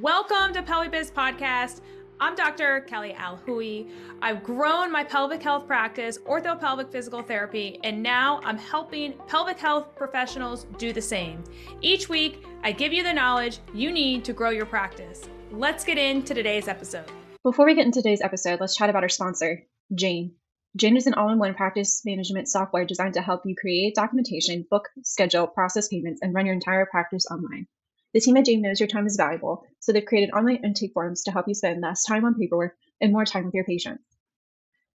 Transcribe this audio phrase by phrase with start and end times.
[0.00, 1.80] Welcome to PelviBiz Podcast.
[2.18, 2.80] I'm Dr.
[2.80, 3.88] Kelly Alhui.
[4.20, 9.94] I've grown my pelvic health practice, orthopelvic physical therapy, and now I'm helping pelvic health
[9.94, 11.44] professionals do the same.
[11.80, 15.28] Each week, I give you the knowledge you need to grow your practice.
[15.52, 17.08] Let's get into today's episode.
[17.44, 19.62] Before we get into today's episode, let's chat about our sponsor,
[19.94, 20.34] Jane.
[20.74, 24.66] Jane is an all in one practice management software designed to help you create documentation,
[24.68, 27.68] book, schedule, process payments, and run your entire practice online.
[28.14, 31.24] The team at Jane knows your time is valuable, so they've created online intake forms
[31.24, 34.04] to help you spend less time on paperwork and more time with your patients.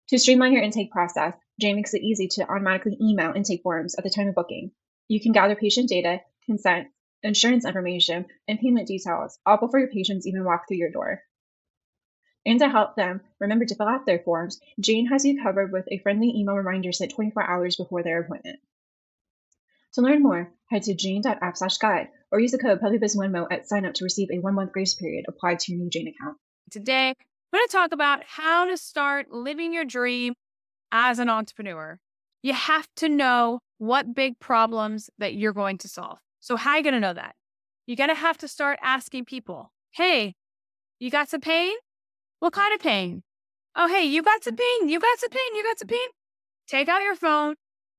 [0.09, 4.03] To streamline your intake process, Jane makes it easy to automatically email intake forms at
[4.03, 4.72] the time of booking.
[5.08, 6.89] You can gather patient data, consent,
[7.23, 11.23] insurance information, and payment details, all before your patients even walk through your door.
[12.45, 15.88] And to help them remember to fill out their forms, Jane has you covered with
[15.89, 18.59] a friendly email reminder sent 24 hours before their appointment.
[19.95, 23.86] To learn more, head to jane.app slash guide or use the code PelviBizOneMo at sign
[23.86, 26.36] up to receive a one month grace period applied to your new Jane account.
[26.70, 30.34] Today, I'm going to talk about how to start living your dream
[30.92, 31.97] as an entrepreneur.
[32.44, 36.19] You have to know what big problems that you're going to solve.
[36.41, 37.36] So, how are you going to know that?
[37.88, 40.34] You're going to have to start asking people, hey,
[41.00, 41.73] you got some pain?
[42.41, 43.23] What kind of pain?
[43.78, 44.89] Oh, hey, you got some pain.
[44.89, 45.56] You got some pain.
[45.56, 46.09] You got some pain.
[46.67, 47.56] Take out your phone,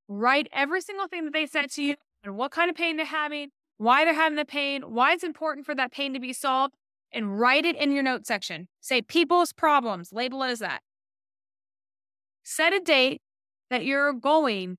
[0.07, 3.05] write every single thing that they said to you and what kind of pain they're
[3.05, 6.75] having, why they're having the pain, why it's important for that pain to be solved,
[7.11, 8.67] and write it in your note section.
[8.81, 10.81] Say people's problems, label it as that.
[12.43, 13.21] Set a date
[13.69, 14.77] that you're going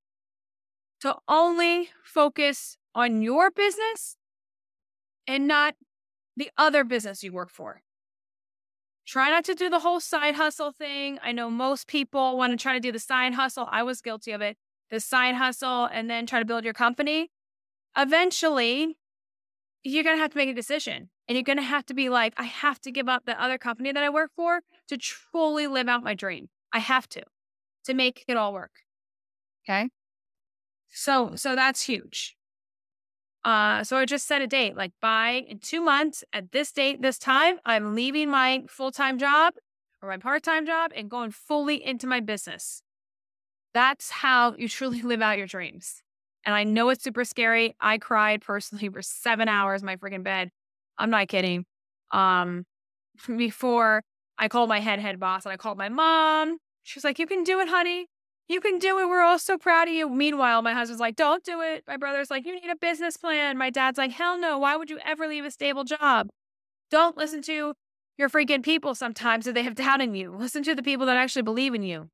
[1.01, 4.17] to only focus on your business
[5.27, 5.75] and not
[6.37, 7.83] the other business you work for.
[9.07, 11.19] Try not to do the whole side hustle thing.
[11.23, 13.67] I know most people want to try to do the side hustle.
[13.71, 14.57] I was guilty of it.
[14.91, 17.31] The side hustle and then try to build your company
[17.99, 18.97] eventually
[19.83, 22.09] you're going to have to make a decision and you're going to have to be
[22.09, 25.67] like, I have to give up the other company that I work for to truly
[25.67, 26.49] live out my dream.
[26.73, 27.23] I have to,
[27.85, 28.73] to make it all work.
[29.65, 29.89] Okay.
[30.91, 32.37] So, so that's huge.
[33.45, 37.03] Uh, so I just set a date like by in two months at this date,
[37.03, 39.55] this time, I'm leaving my full time job
[40.03, 42.83] or my part time job and going fully into my business.
[43.75, 46.03] That's how you truly live out your dreams.
[46.45, 47.75] And I know it's super scary.
[47.81, 50.51] I cried personally for seven hours in my freaking bed.
[50.97, 51.67] I'm not kidding.
[52.11, 52.65] Um,
[53.37, 54.03] before
[54.39, 56.59] I called my head head boss and I called my mom.
[56.85, 58.07] She was like, You can do it, honey.
[58.49, 59.09] You can do it.
[59.09, 60.09] We're all so proud of you.
[60.09, 61.85] Meanwhile, my husband's like, Don't do it.
[61.87, 63.59] My brother's like, You need a business plan.
[63.59, 64.59] My dad's like, Hell no.
[64.59, 66.29] Why would you ever leave a stable job?
[66.91, 67.75] Don't listen to
[68.17, 70.35] your freaking people sometimes if they have doubt in you.
[70.35, 72.09] Listen to the people that actually believe in you.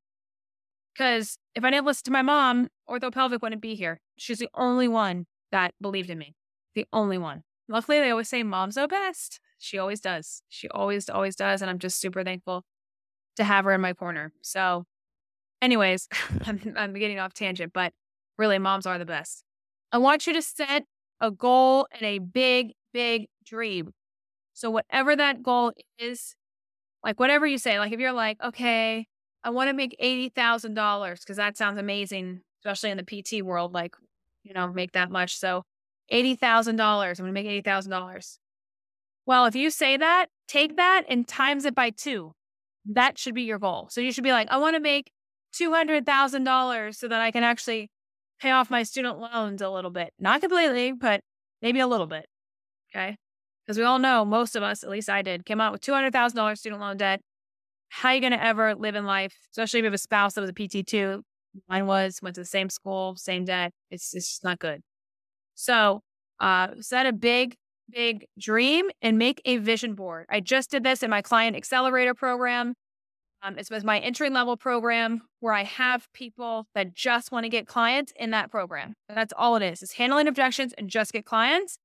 [0.95, 3.99] Because if I didn't listen to my mom, orthopelvic wouldn't be here.
[4.17, 6.35] She's the only one that believed in me.
[6.73, 7.43] The only one.
[7.67, 9.39] Luckily, they always say mom's know best.
[9.57, 10.41] She always does.
[10.49, 11.61] She always, always does.
[11.61, 12.63] And I'm just super thankful
[13.35, 14.31] to have her in my corner.
[14.41, 14.85] So,
[15.61, 16.07] anyways,
[16.45, 17.93] I'm, I'm getting off tangent, but
[18.37, 19.43] really, moms are the best.
[19.91, 20.83] I want you to set
[21.19, 23.91] a goal and a big, big dream.
[24.53, 26.35] So, whatever that goal is,
[27.03, 29.07] like whatever you say, like if you're like, okay,
[29.45, 33.95] I want to make $80,000 because that sounds amazing, especially in the PT world, like,
[34.43, 35.37] you know, make that much.
[35.37, 35.61] So
[36.11, 38.37] $80,000, I'm going to make $80,000.
[39.27, 42.31] Well, if you say that, take that and times it by two.
[42.85, 43.87] That should be your goal.
[43.91, 45.11] So you should be like, I want to make
[45.55, 47.91] $200,000 so that I can actually
[48.41, 50.11] pay off my student loans a little bit.
[50.19, 51.21] Not completely, but
[51.61, 52.25] maybe a little bit.
[52.91, 53.15] Okay.
[53.63, 56.57] Because we all know most of us, at least I did, came out with $200,000
[56.57, 57.21] student loan debt
[57.89, 60.33] how are you going to ever live in life, especially if you have a spouse
[60.33, 61.23] that was a PT too?
[61.69, 63.71] Mine was, went to the same school, same debt.
[63.89, 64.81] It's, it's just not good.
[65.55, 66.01] So,
[66.39, 67.55] uh, set a big,
[67.89, 70.25] big dream and make a vision board.
[70.29, 72.73] I just did this in my client accelerator program.
[73.41, 77.67] Um, it's my entry level program where I have people that just want to get
[77.67, 78.95] clients in that program.
[79.07, 79.83] That's all it is.
[79.83, 81.77] It's handling objections and just get clients.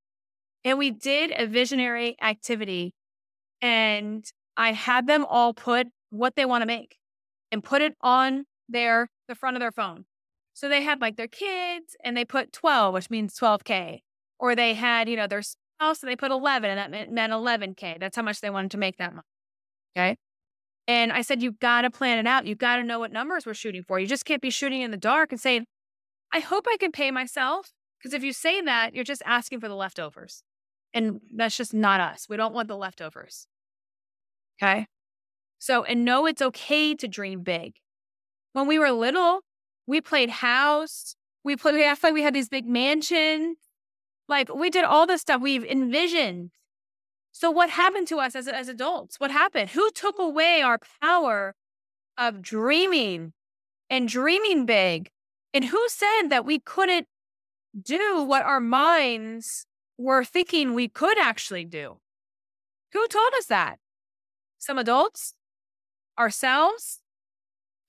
[0.65, 2.94] And we did a visionary activity
[3.60, 4.24] and
[4.57, 6.98] I had them all put what they want to make
[7.51, 10.04] and put it on their the front of their phone.
[10.53, 14.01] So they had like their kids and they put 12, which means 12K.
[14.39, 17.33] Or they had, you know, their spouse and they put 11 and that meant, meant
[17.33, 18.01] 11K.
[18.01, 19.27] That's how much they wanted to make that month.
[19.97, 20.16] Okay.
[20.86, 22.47] And I said, you got to plan it out.
[22.47, 24.01] You got to know what numbers we're shooting for.
[24.01, 25.66] You just can't be shooting in the dark and saying,
[26.33, 27.71] I hope I can pay myself.
[27.98, 30.42] Because if you say that, you're just asking for the leftovers.
[30.92, 32.27] And that's just not us.
[32.28, 33.47] We don't want the leftovers.
[34.60, 34.86] Okay.
[35.60, 37.74] So, and know it's okay to dream big.
[38.54, 39.42] When we were little,
[39.86, 41.15] we played house.
[41.45, 43.59] We played, we like we had these big mansions.
[44.27, 45.42] Like we did all this stuff.
[45.42, 46.51] We've envisioned
[47.33, 49.21] So, what happened to us as, as adults?
[49.21, 49.71] What happened?
[49.71, 51.54] Who took away our power
[52.16, 53.34] of dreaming
[53.91, 55.10] and dreaming big?
[55.53, 57.07] And who said that we couldn't
[57.80, 59.66] do what our minds
[59.98, 61.98] were thinking we could actually do?
[62.92, 63.78] Who told us that?
[64.59, 65.34] Some adults?
[66.21, 67.01] Ourselves?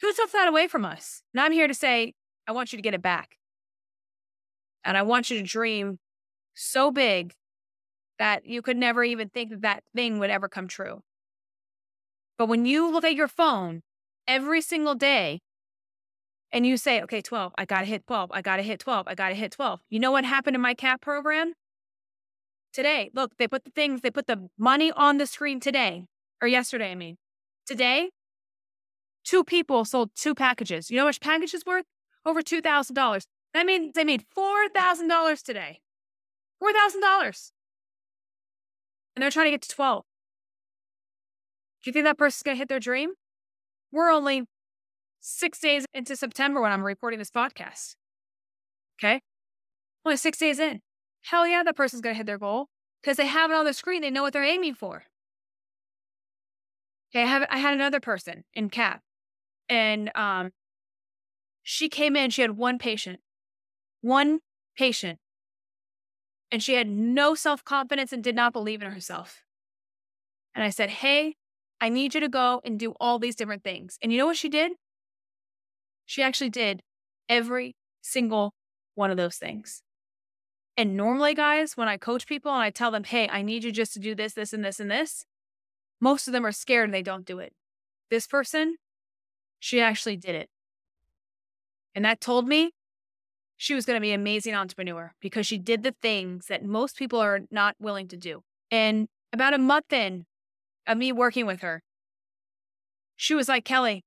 [0.01, 1.22] Who took that away from us?
[1.33, 2.13] And I'm here to say,
[2.48, 3.36] I want you to get it back.
[4.86, 6.00] And I want you to dream
[6.56, 7.33] so big
[8.19, 11.01] that you could never even think that that thing would ever come true.
[12.38, 13.81] But when you look at your phone
[14.28, 15.42] every single day
[16.54, 19.07] and you say, okay, 12, I got to hit 12, I got to hit 12,
[19.10, 19.81] I got to hit 12.
[19.89, 21.54] You know what happened in my CAP program?
[22.72, 26.06] Today, look, they put the things, they put the money on the screen today,
[26.42, 27.18] or yesterday, I mean.
[27.66, 28.12] Today,
[29.23, 30.89] two people sold two packages.
[30.89, 31.85] You know how much package is worth?
[32.25, 33.25] Over $2,000.
[33.53, 35.79] That means they made $4,000 today.
[36.62, 37.51] $4,000
[39.15, 40.03] and they're trying to get to 12.
[41.83, 43.13] Do you think that person's going to hit their dream?
[43.91, 44.45] We're only
[45.19, 47.95] six days into September when I'm recording this podcast.
[49.00, 49.21] Okay.
[50.06, 50.81] Only six days in.
[51.23, 52.68] Hell yeah, that person's going to hit their goal
[53.01, 54.01] because they have it on the screen.
[54.01, 55.03] They know what they're aiming for.
[57.13, 57.23] Okay.
[57.23, 59.01] I, have, I had another person in CAP
[59.71, 60.51] and um,
[61.63, 63.21] she came in, she had one patient,
[64.01, 64.41] one
[64.77, 65.18] patient
[66.51, 69.44] and she had no self confidence and did not believe in herself.
[70.53, 71.35] And I said, Hey,
[71.79, 73.97] I need you to go and do all these different things.
[74.01, 74.73] And you know what she did?
[76.06, 76.83] She actually did
[77.29, 78.53] every single
[78.95, 79.81] one of those things.
[80.77, 83.71] And normally, guys, when I coach people and I tell them, Hey, I need you
[83.71, 85.25] just to do this, this, and this, and this,
[86.01, 87.53] most of them are scared and they don't do it.
[88.09, 88.75] This person,
[89.61, 90.49] she actually did it.
[91.93, 92.71] And that told me
[93.55, 96.97] she was going to be an amazing entrepreneur because she did the things that most
[96.97, 98.41] people are not willing to do.
[98.71, 100.25] And about a month in
[100.87, 101.83] of me working with her,
[103.15, 104.03] she was like, Kelly,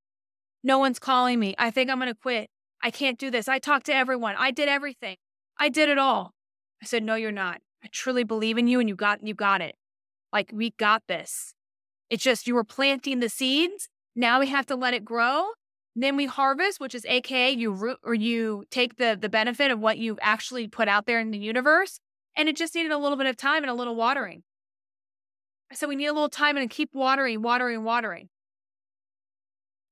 [0.65, 1.55] no one's calling me.
[1.57, 2.51] I think I'm going to quit.
[2.83, 3.49] I can't do this.
[3.49, 4.35] I talked to everyone.
[4.37, 5.17] I did everything.
[5.57, 6.33] I did it all.
[6.83, 7.61] I said, no, you're not.
[7.85, 9.77] I truly believe in you and you got, you got it.
[10.33, 11.55] Like we got this.
[12.11, 13.89] It's just you were planting the seeds.
[14.17, 15.51] Now we have to let it grow
[15.97, 19.79] then we harvest, which is AKA you root or you take the the benefit of
[19.79, 22.01] what you've actually put out there in the universe.
[22.37, 24.43] And it just needed a little bit of time and a little watering.
[25.73, 28.29] So we need a little time and keep watering, watering, watering.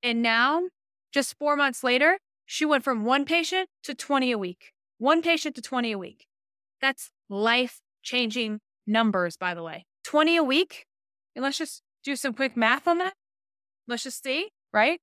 [0.02, 0.64] And now,
[1.12, 4.72] just four months later, she went from one patient to 20 a week.
[4.98, 6.26] One patient to 20 a week.
[6.80, 9.86] That's life changing numbers, by the way.
[10.04, 10.84] 20 a week.
[11.36, 13.14] And let's just do some quick math on that.
[13.87, 15.00] Let's just see, right?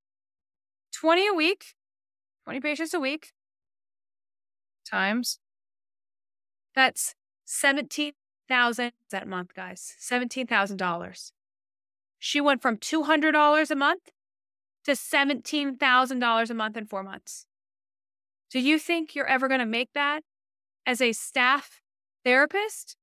[0.94, 1.76] 20 a week,
[2.46, 3.32] 20 patients a week
[4.90, 5.40] times
[6.76, 7.16] that's
[7.46, 9.96] 17,000 that month, guys.
[10.00, 11.32] $17,000.
[12.20, 14.12] She went from $200 a month
[14.86, 17.46] to $17,000 a month in 4 months.
[18.50, 20.24] Do you think you're ever going to make that
[20.86, 21.82] as a staff
[22.24, 22.96] therapist?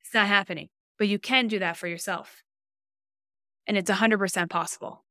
[0.00, 0.68] It's not happening,
[0.98, 2.42] but you can do that for yourself.
[3.68, 5.04] And it's 100% possible.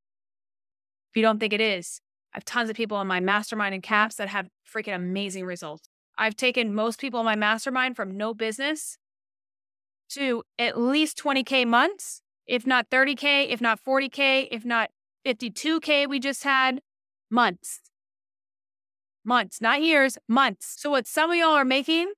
[1.10, 2.00] If you don't think it is,
[2.34, 5.88] I have tons of people in my mastermind and caps that have freaking amazing results.
[6.18, 8.98] I've taken most people in my mastermind from no business
[10.10, 14.90] to at least 20K months, if not 30K, if not 40K, if not
[15.24, 16.80] 52K, we just had
[17.30, 17.80] months.
[19.24, 20.74] Months, not years, months.
[20.78, 22.12] So, what some of y'all are making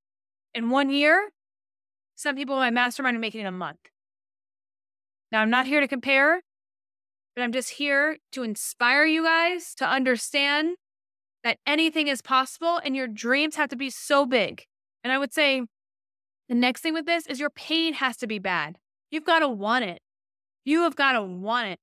[0.55, 1.31] in one year,
[2.15, 3.81] some people in my mastermind are making in a month.
[5.33, 6.41] Now, I'm not here to compare
[7.35, 10.77] but I'm just here to inspire you guys to understand
[11.45, 14.65] that anything is possible and your dreams have to be so big.
[15.03, 15.63] And I would say
[16.49, 18.77] the next thing with this is your pain has to be bad.
[19.11, 20.01] You've got to want it.
[20.65, 21.79] You have got to want it.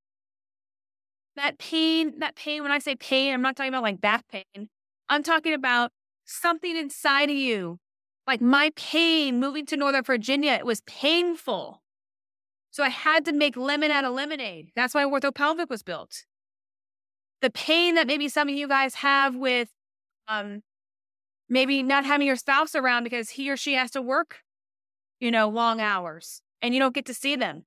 [1.35, 4.69] That pain, that pain, when I say pain, I'm not talking about like back pain.
[5.09, 5.91] I'm talking about
[6.25, 7.79] something inside of you.
[8.27, 11.81] Like my pain moving to Northern Virginia, it was painful.
[12.77, 14.69] So I had to make lemon out of lemonade.
[14.75, 16.25] That's why orthopelvic was built.
[17.41, 19.69] The pain that maybe some of you guys have with
[20.27, 20.62] um,
[21.50, 24.41] maybe not having your spouse around because he or she has to work,
[25.19, 27.65] you know, long hours and you don't get to see them.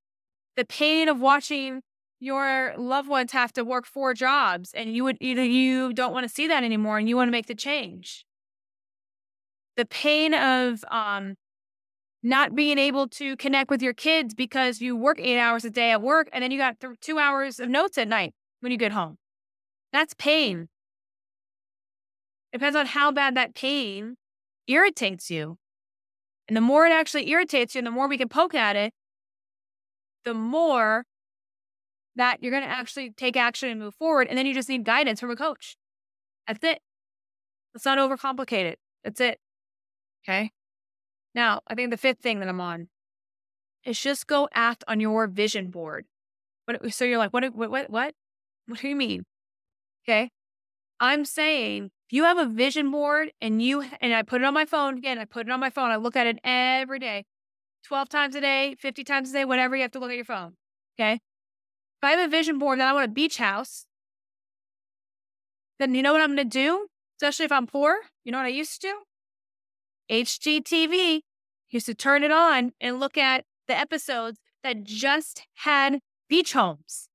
[0.56, 1.82] The pain of watching
[2.20, 6.22] your loved ones have to work four jobs and you would know you don't want
[6.22, 8.26] to see that anymore and you want to make the change.
[9.76, 11.34] The pain of um,
[12.22, 15.90] not being able to connect with your kids because you work eight hours a day
[15.90, 18.78] at work and then you got th- two hours of notes at night when you
[18.78, 19.16] get home.
[19.92, 20.68] That's pain.
[22.52, 24.16] Depends on how bad that pain
[24.66, 25.56] irritates you.
[26.48, 28.92] And the more it actually irritates you and the more we can poke at it,
[30.24, 31.04] the more
[32.16, 34.26] that you're going to actually take action and move forward.
[34.28, 35.76] And then you just need guidance from a coach.
[36.46, 36.80] That's it.
[37.72, 38.78] Let's not overcomplicate it.
[39.04, 39.38] That's it.
[40.24, 40.50] Okay.
[41.34, 42.88] Now, I think the fifth thing that I'm on
[43.84, 46.06] is just go act on your vision board.
[46.64, 48.14] What, so you're like, what, what, what, what?
[48.66, 49.24] What do you mean?
[50.04, 50.30] Okay.
[50.98, 54.54] I'm saying if you have a vision board and you, and I put it on
[54.54, 57.24] my phone again, I put it on my phone, I look at it every day,
[57.84, 60.24] 12 times a day, 50 times a day, whatever you have to look at your
[60.24, 60.54] phone.
[60.98, 61.14] Okay.
[61.14, 63.86] If I have a vision board that I want a beach house,
[65.78, 66.88] then you know what I'm going to do?
[67.20, 68.94] Especially if I'm poor, you know what I used to do?
[70.10, 71.20] HGTV
[71.68, 77.08] used to turn it on and look at the episodes that just had beach homes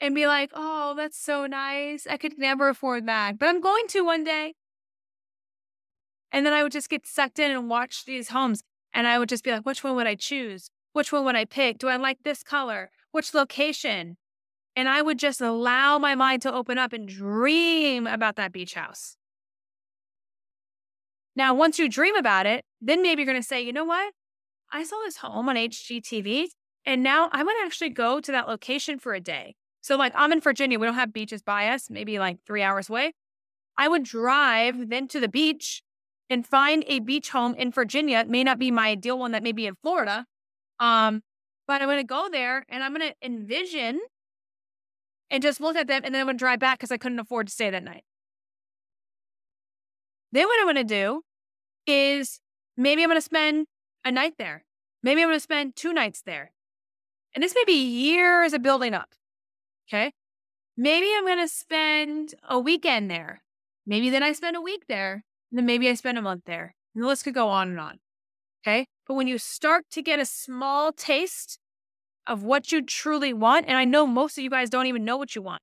[0.00, 2.06] and be like, oh, that's so nice.
[2.06, 4.54] I could never afford that, but I'm going to one day.
[6.30, 8.62] And then I would just get sucked in and watch these homes.
[8.94, 10.70] And I would just be like, which one would I choose?
[10.92, 11.78] Which one would I pick?
[11.78, 12.90] Do I like this color?
[13.12, 14.16] Which location?
[14.76, 18.74] And I would just allow my mind to open up and dream about that beach
[18.74, 19.16] house.
[21.38, 24.12] Now, once you dream about it, then maybe you're going to say, you know what?
[24.72, 26.48] I saw this home on HGTV,
[26.84, 29.54] and now I'm going to actually go to that location for a day.
[29.80, 30.80] So, like, I'm in Virginia.
[30.80, 33.12] We don't have beaches by us, maybe like three hours away.
[33.76, 35.80] I would drive then to the beach
[36.28, 38.18] and find a beach home in Virginia.
[38.18, 40.26] It may not be my ideal one that may be in Florida.
[40.80, 41.22] Um,
[41.68, 44.00] but I'm going to go there and I'm going to envision
[45.30, 46.02] and just look at them.
[46.04, 48.02] And then I'm going to drive back because I couldn't afford to stay that night.
[50.32, 51.22] Then what I'm going to do
[51.88, 52.40] is
[52.76, 53.66] maybe I'm going to spend
[54.04, 54.64] a night there.
[55.02, 56.52] Maybe I'm going to spend two nights there.
[57.34, 59.10] And this may be years of building up.
[59.88, 60.12] Okay.
[60.76, 63.42] Maybe I'm going to spend a weekend there.
[63.86, 65.24] Maybe then I spend a week there.
[65.50, 66.74] And then maybe I spend a month there.
[66.94, 67.98] And the list could go on and on.
[68.62, 68.86] Okay.
[69.06, 71.58] But when you start to get a small taste
[72.26, 75.16] of what you truly want, and I know most of you guys don't even know
[75.16, 75.62] what you want.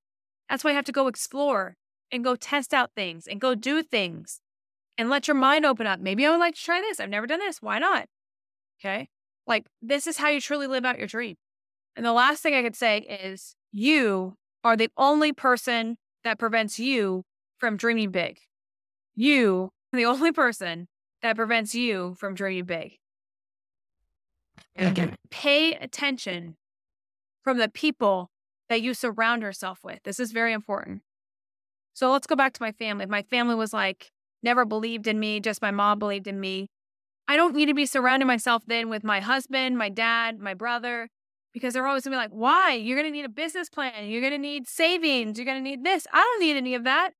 [0.50, 1.76] That's why you have to go explore
[2.10, 4.40] and go test out things and go do things
[4.98, 6.00] and let your mind open up.
[6.00, 7.00] Maybe I would like to try this.
[7.00, 7.60] I've never done this.
[7.60, 8.06] Why not?
[8.80, 9.08] Okay.
[9.46, 11.36] Like this is how you truly live out your dream.
[11.94, 16.78] And the last thing I could say is you are the only person that prevents
[16.78, 17.24] you
[17.58, 18.38] from dreaming big.
[19.14, 20.88] You are the only person
[21.22, 22.98] that prevents you from dreaming big.
[24.74, 26.56] And again, pay attention
[27.42, 28.30] from the people
[28.68, 30.00] that you surround yourself with.
[30.02, 31.02] This is very important.
[31.94, 33.06] So let's go back to my family.
[33.06, 34.10] My family was like,
[34.42, 36.68] never believed in me, just my mom believed in me.
[37.28, 41.08] I don't need to be surrounding myself then with my husband, my dad, my brother,
[41.52, 42.74] because they're always gonna be like, why?
[42.74, 44.08] You're gonna need a business plan.
[44.08, 45.38] You're gonna need savings.
[45.38, 46.06] You're gonna need this.
[46.12, 47.10] I don't need any of that.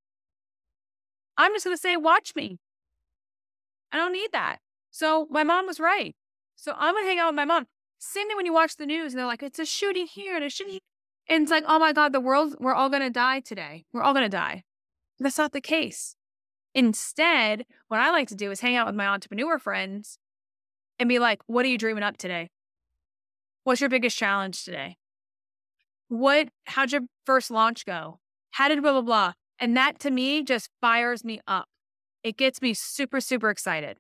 [1.37, 2.59] I'm just gonna say, watch me.
[3.93, 4.59] I don't need that.
[4.91, 6.15] So my mom was right.
[6.55, 7.67] So I'm gonna hang out with my mom.
[7.99, 10.45] Same thing when you watch the news and they're like, it's a shooting here and
[10.45, 10.75] a shooting.
[10.75, 10.81] Here.
[11.29, 13.85] And it's like, oh my God, the world, we're all gonna die today.
[13.93, 14.65] We're all gonna die.
[15.19, 16.15] That's not the case.
[16.77, 20.19] Instead, what I like to do is hang out with my entrepreneur friends
[20.99, 22.51] and be like, what are you dreaming up today?
[23.65, 24.99] What's your biggest challenge today?
[26.09, 28.21] What, how'd your first launch go?
[28.51, 29.33] How did blah, blah, blah?
[29.59, 31.65] And that to me just fires me up.
[32.23, 33.97] It gets me super, super excited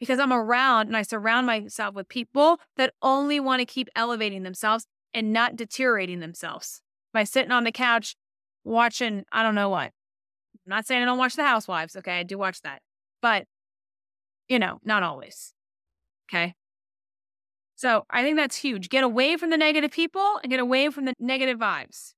[0.00, 4.42] because I'm around and I surround myself with people that only want to keep elevating
[4.42, 6.80] themselves and not deteriorating themselves
[7.12, 8.16] by sitting on the couch
[8.64, 9.92] watching, I don't know what.
[10.68, 11.96] I'm not saying I don't watch The Housewives.
[11.96, 12.20] Okay.
[12.20, 12.82] I do watch that,
[13.22, 13.46] but
[14.48, 15.54] you know, not always.
[16.28, 16.54] Okay.
[17.74, 18.90] So I think that's huge.
[18.90, 22.12] Get away from the negative people and get away from the negative vibes.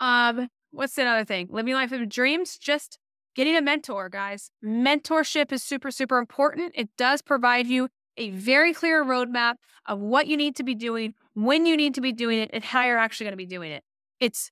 [0.00, 1.48] Um, what's another thing?
[1.50, 2.98] Living life of dreams, just
[3.34, 4.50] getting a mentor, guys.
[4.64, 6.72] Mentorship is super, super important.
[6.74, 11.14] It does provide you a very clear roadmap of what you need to be doing,
[11.34, 13.72] when you need to be doing it, and how you're actually going to be doing
[13.72, 13.82] it.
[14.20, 14.50] It's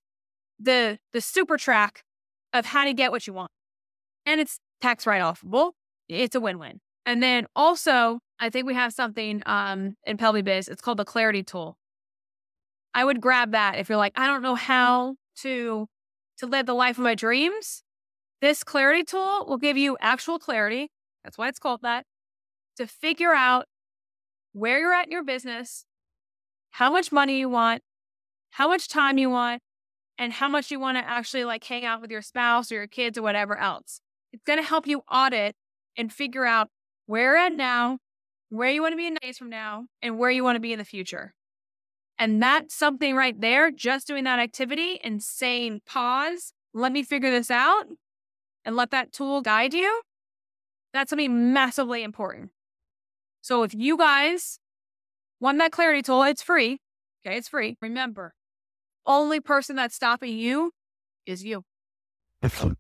[0.63, 2.03] the the super track
[2.53, 3.51] of how to get what you want.
[4.27, 5.73] And it's tax write offable.
[6.09, 6.81] It's a win-win.
[7.07, 10.69] And then also, I think we have something um in PelviBiz.
[10.69, 11.77] It's called the clarity tool.
[12.95, 15.89] I would grab that if you're like, I don't know how to
[16.39, 17.83] to live the life of my dreams.
[18.41, 20.91] This clarity tool will give you actual clarity.
[21.25, 22.05] That's why it's called that.
[22.77, 23.67] To figure out
[24.53, 25.85] where you're at in your business,
[26.73, 27.83] how much money you want,
[28.51, 29.63] how much time you want,
[30.19, 32.87] and how much you want to actually like hang out with your spouse or your
[32.87, 34.01] kids or whatever else.
[34.33, 35.55] It's going to help you audit
[35.97, 36.69] and figure out
[37.07, 37.99] where at now,
[38.49, 40.73] where you want to be in days from now, and where you want to be
[40.73, 41.35] in the future.
[42.19, 47.31] And that's something right there, just doing that activity and saying, pause, let me figure
[47.31, 47.85] this out
[48.65, 50.03] and let that tool guide you.
[50.93, 52.51] That's something massively important.
[53.41, 54.59] So if you guys
[55.41, 56.79] want that clarity tool, it's free.
[57.27, 57.77] Okay, it's free.
[57.83, 58.35] Remember,
[59.07, 60.73] only person that's stopping you
[61.27, 61.65] is you.
[62.43, 62.79] Excellent.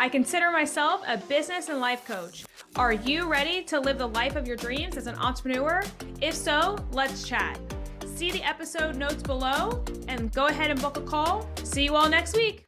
[0.00, 2.44] I consider myself a business and life coach.
[2.76, 5.82] Are you ready to live the life of your dreams as an entrepreneur?
[6.20, 7.58] If so, let's chat.
[8.06, 11.48] See the episode notes below and go ahead and book a call.
[11.64, 12.67] See you all next week.